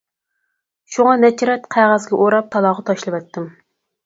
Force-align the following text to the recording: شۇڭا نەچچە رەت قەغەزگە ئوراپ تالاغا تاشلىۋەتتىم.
شۇڭا 0.95 1.11
نەچچە 1.25 1.49
رەت 1.51 1.67
قەغەزگە 1.77 2.19
ئوراپ 2.21 2.49
تالاغا 2.57 2.87
تاشلىۋەتتىم. 2.89 3.49